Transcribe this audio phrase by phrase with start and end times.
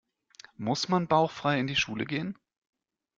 [0.57, 2.35] Muss man bauchfrei in die Schule gehen?